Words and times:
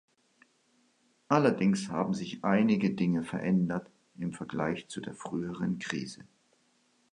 Allerdings 1.27 1.89
haben 1.89 2.15
sich 2.15 2.43
einige 2.43 2.89
Dinge 2.89 3.21
verändert 3.23 3.91
im 4.17 4.33
Vergleich 4.33 4.87
zu 4.87 4.99
der 4.99 5.13
früheren 5.13 5.77
Krise. 5.77 6.21